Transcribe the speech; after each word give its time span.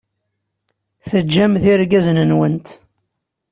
Teǧǧamt 1.09 1.63
irgazen-nwent. 1.73 2.67